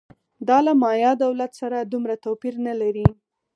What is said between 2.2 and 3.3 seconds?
توپیر نه لري